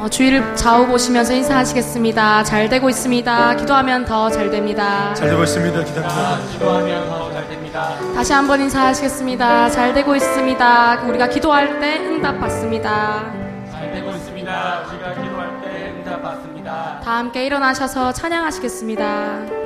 어, 0.00 0.08
주위를 0.08 0.54
좌우 0.54 0.86
보시면서 0.86 1.32
인사하시겠습니다. 1.34 2.44
잘 2.44 2.68
되고 2.68 2.88
있습니다. 2.88 3.56
기도하면 3.56 4.04
더 4.04 4.30
잘 4.30 4.50
됩니다. 4.50 5.12
잘 5.14 5.28
되고 5.30 5.42
있습니다. 5.42 5.84
기도합니다. 5.84 6.38
기도하면 6.52 7.08
더 7.08 7.32
잘 7.32 7.48
됩니다. 7.48 7.94
다시 8.14 8.32
한번 8.32 8.60
인사하시겠습니다. 8.60 9.70
잘 9.70 9.92
되고 9.94 10.14
있습니다. 10.14 11.00
우리가 11.02 11.28
기도할 11.28 11.80
때 11.80 11.98
응답 11.98 12.38
받습니다. 12.38 13.24
잘 13.72 13.92
되고 13.92 14.10
있습니다. 14.10 14.82
우리가 14.88 15.14
기도할 15.22 15.60
때 15.62 15.92
응답 15.98 16.22
받습니다. 16.22 17.00
다 17.04 17.16
함께 17.18 17.44
일어나셔서 17.46 18.12
찬양하시겠습니다. 18.12 19.57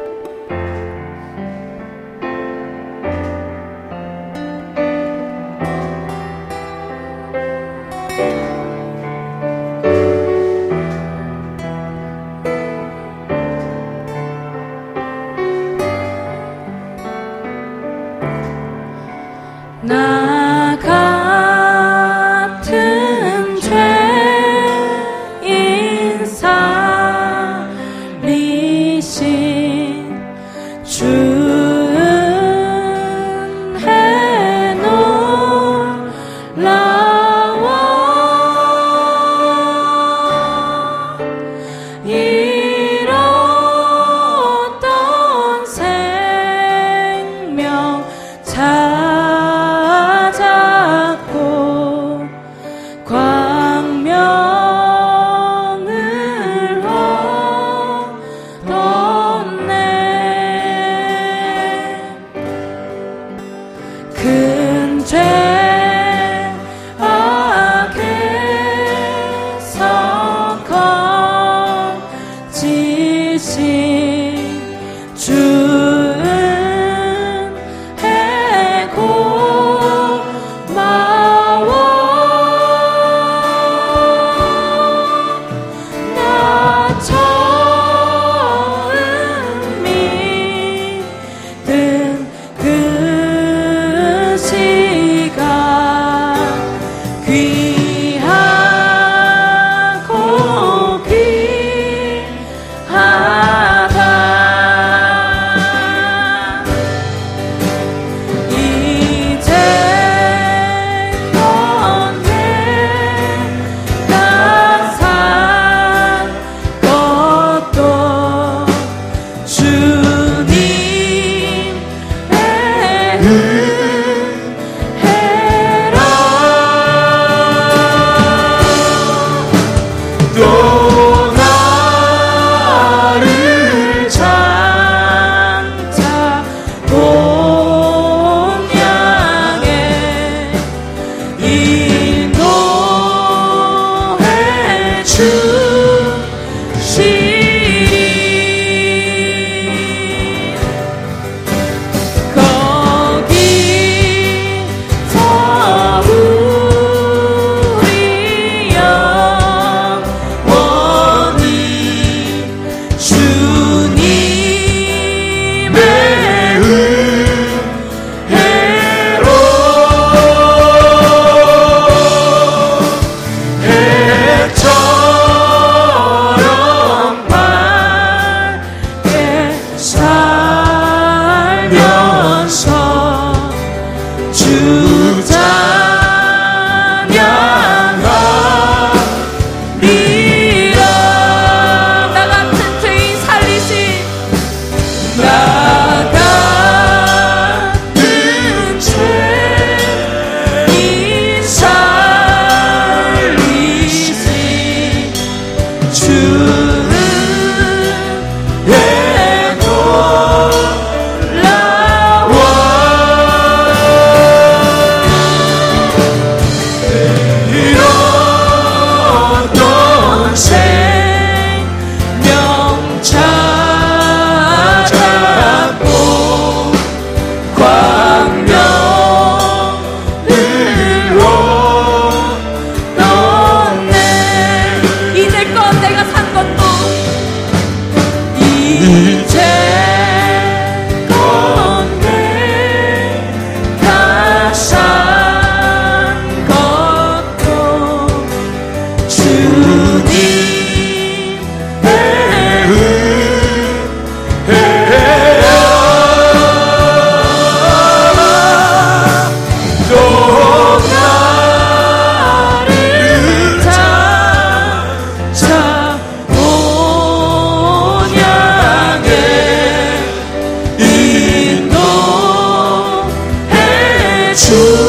to 274.53 274.82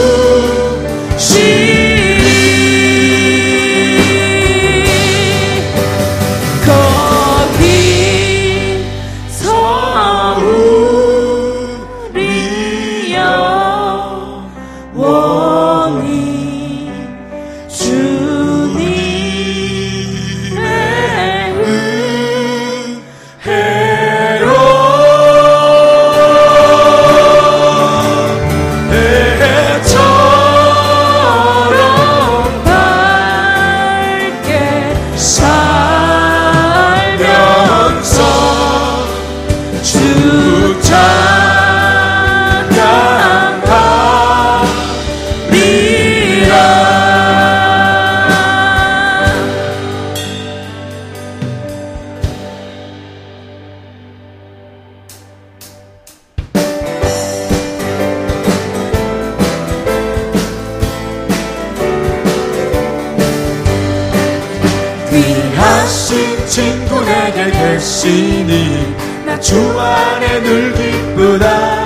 귀하신 65.13 66.47
친구 66.47 66.99
내게 67.05 67.51
계시니 67.51 68.95
나 69.27 69.39
주 69.39 69.79
안에 69.79 70.41
늘 70.41 70.73
기쁘다. 70.73 71.85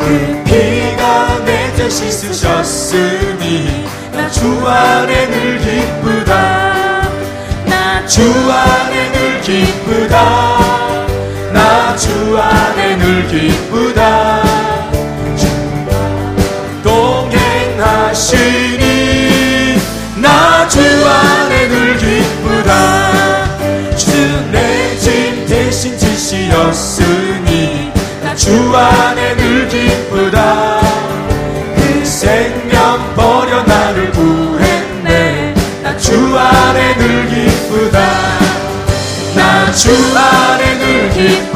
그 0.00 0.42
피가 0.46 1.40
내죄 1.44 1.90
씻으셨으니 1.90 3.84
나 4.12 4.30
주 4.30 4.66
안에 4.66 5.26
늘 5.28 5.58
기쁘다. 5.58 7.02
나 7.66 8.06
주 8.06 8.22
안에 8.50 9.12
늘 9.12 9.40
기쁘다. 9.42 10.66
나 11.52 11.96
주 11.96 12.38
안에 12.38 12.96
늘 12.96 13.28
기쁘다 13.28 14.51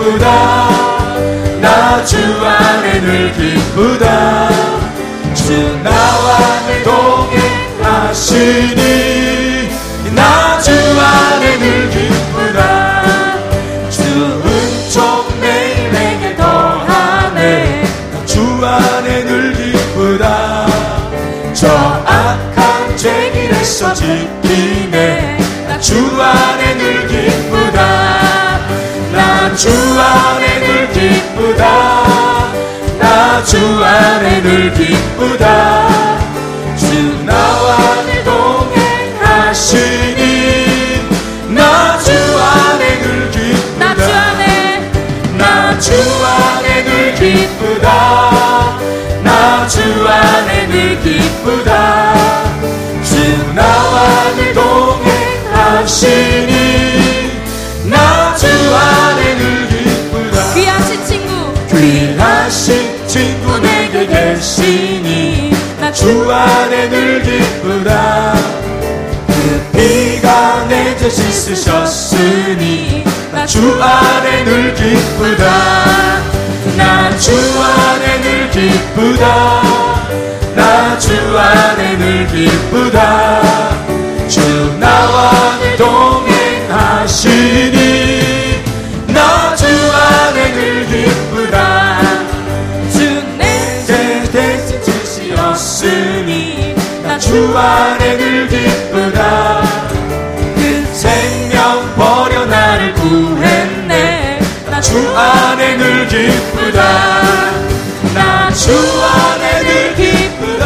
기쁘다. 0.07 0.69
나 1.61 2.05
주 2.05 2.17
안에 2.17 3.01
늘 3.01 3.33
기쁘다. 3.33 4.49
주 5.35 5.77
나와 5.83 6.39
늘 6.67 6.85
동행하시니 7.83 8.79
나주 10.15 10.96
주 29.57 29.69
안에 29.71 30.59
늘 30.61 30.93
기쁘다. 30.93 31.65
나 32.99 33.43
주 33.45 33.57
안에 33.85 34.43
늘 34.43 34.73
기쁘다. 34.75 35.89
주 36.77 36.85
나와 37.25 37.77
늘 38.05 38.23
동행하시니. 38.25 40.27
나 41.49 41.97
주 41.99 42.11
안에 42.13 42.99
늘 43.01 43.31
기쁘다. 43.31 43.79
나 43.79 43.95
주 43.97 44.03
안에. 44.13 44.91
나주 45.39 45.93
안에 46.25 46.85
늘 46.85 47.15
기쁘다. 47.15 47.89
나 49.23 49.67
주 49.69 49.81
안에 50.07 50.67
늘 50.67 51.01
기쁘다 51.03 51.96
주 65.97 66.31
안에 66.31 66.89
늘 66.91 67.23
기쁘다 67.23 68.35
그 69.27 69.67
피가 69.73 70.67
내죄 70.69 71.09
씻으셨으니 71.09 73.03
나 73.33 73.47
주 73.47 73.83
안에 73.83 74.45
늘 74.45 74.75
기쁘다. 74.75 75.45
나 76.77 77.17
주 77.17 77.33
안에 77.33 78.21
늘 78.21 78.51
기쁘다. 78.51 79.63
나 80.55 80.99
주 80.99 81.13
안에 81.39 81.97
늘 81.97 82.27
기쁘다 82.27 83.16
기쁘다. 106.17 106.81
나주 108.15 108.73
안에 109.03 109.63
늘 109.65 109.95
기쁘다. 109.97 110.65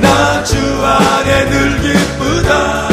나주 0.00 0.56
안에 0.84 1.44
늘 1.50 1.80
기쁘다. 1.80 2.88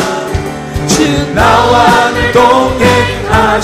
주 0.88 1.34
나와 1.36 2.10
늘 2.12 2.32
동행하시니. 2.32 3.62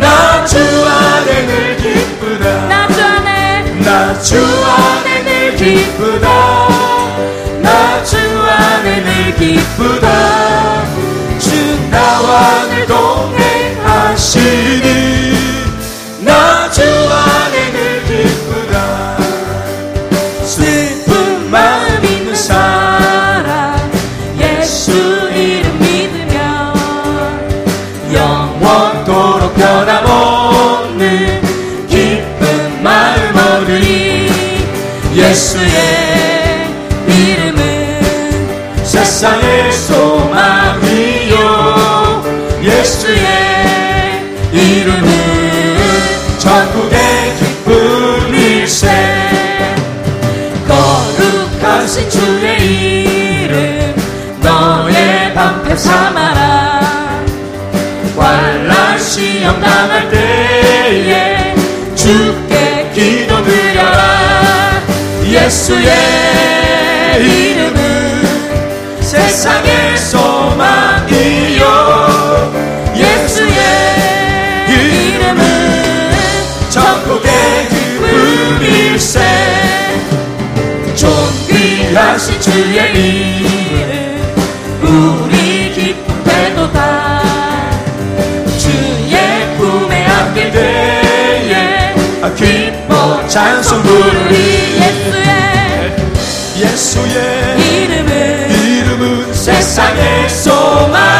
나주 0.00 0.58
안에 0.58 1.46
늘 1.46 1.76
기쁘다. 1.76 2.44
나주 2.66 3.02
안에 3.02 3.64
나주 3.84 4.38
안에 4.64 5.22
늘 5.22 5.56
기쁘다. 5.56 6.26
나주 7.60 8.16
안에 8.16 9.02
늘 9.02 9.36
기쁘다. 9.36 10.06
주 11.38 11.46
나와 11.90 12.64
늘 12.68 12.86
동행하시니 12.86 14.32
나 16.24 16.70
주 16.70 16.82
안에 16.82 17.72
늘 17.72 18.04
기쁘다. 18.04 19.16
슬픈 20.44 21.50
마음 21.50 22.04
있는 22.04 22.34
사람 22.34 23.76
예수 24.38 24.92
이름 25.34 25.78
믿으며 25.80 26.72
영원토록 28.14 29.54
변함없는 29.54 31.06
기쁜 31.88 32.82
마음 32.82 33.36
얻으리. 33.36 34.30
예수의 35.14 36.68
이름은 37.06 37.62
세상의 38.84 39.72
소 39.72 40.11
시험 59.12 59.60
당할 59.60 60.08
때에 60.08 61.54
주께 61.94 62.90
기도드려라. 62.94 64.80
예수의 65.22 65.92
이름은 67.20 69.02
세상의 69.02 69.81
찬송 93.32 93.82
부르리 93.82 94.78
예수의 94.78 95.96
예수의 96.58 97.58
이름은 97.58 98.50
이름은 98.50 99.32
세상의 99.32 100.28
소망 100.28 101.11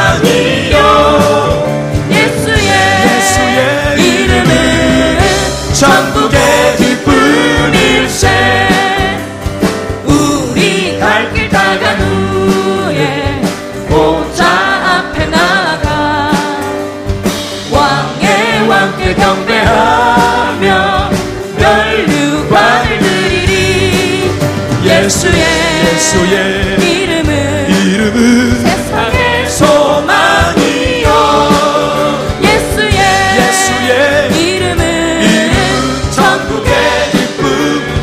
예수의 26.02 26.78
이름은 26.80 27.70
이름은 27.70 28.60
세상의 28.64 29.48
소망이여. 29.48 31.08
예수의 32.42 32.98
예수의 33.38 34.32
이름은 34.36 35.22
이름은 35.22 36.10
천국의 36.10 36.72
기쁨 37.12 37.44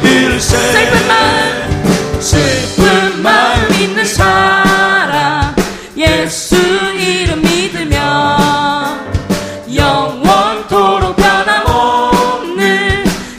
일세 0.06 0.58
슬픈 0.72 1.08
마음 1.10 2.22
슬픈 2.22 3.22
마음 3.22 3.74
있는 3.74 4.06
사람. 4.06 5.54
예수 5.98 6.56
이름 6.96 7.42
믿으며 7.42 7.98
영원토록 9.76 11.18
변함없는 11.18 12.64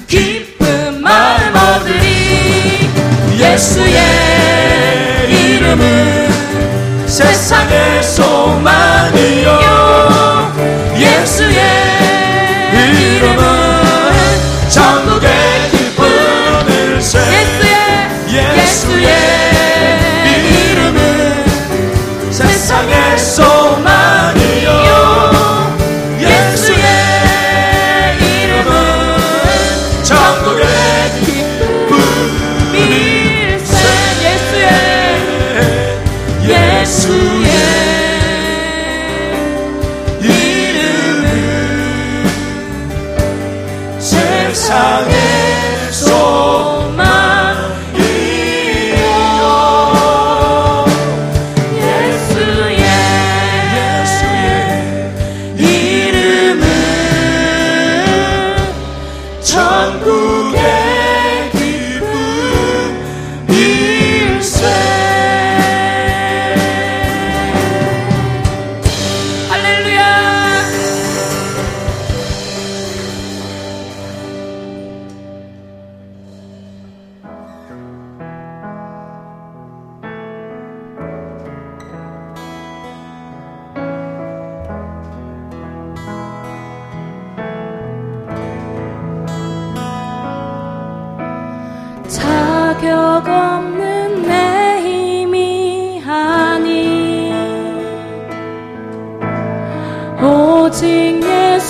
기쁜 0.07 1.01
마음 1.01 1.55
얻으리. 1.57 2.91
예수의 3.39 4.20
이름은 5.71 7.07
세상의 7.07 8.03
소망이여 8.03 9.80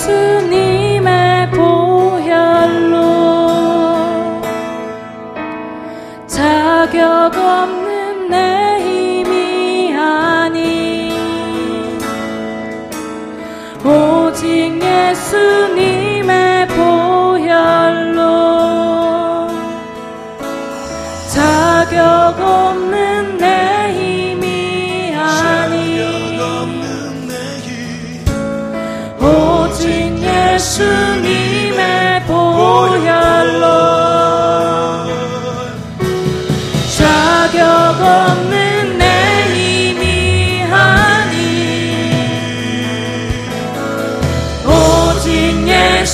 soon. 0.01 0.30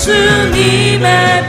주님의 0.07 1.46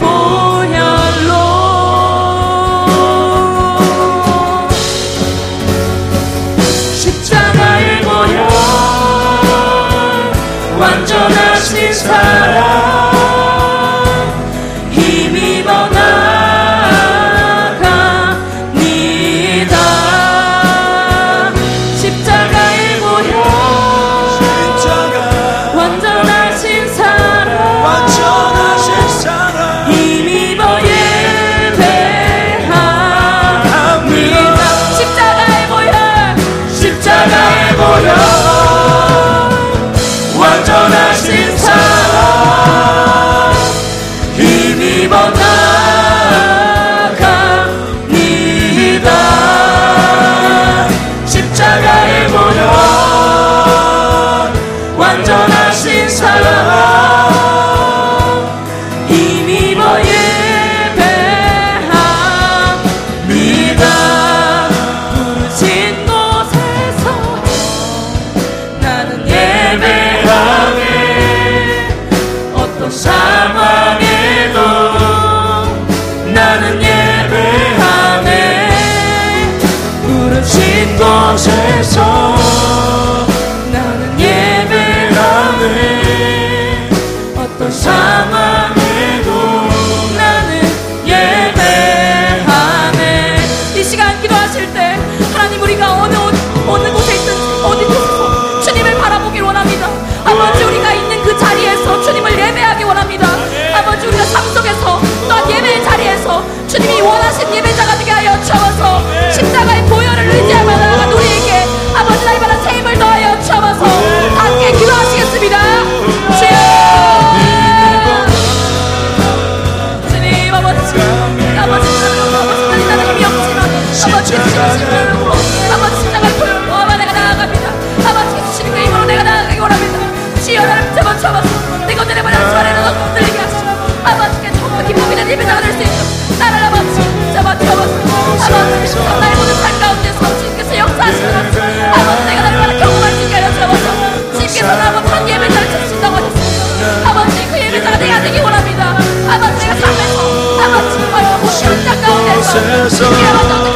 을내 152.57 153.68